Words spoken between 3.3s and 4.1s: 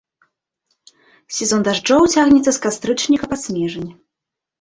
па снежань.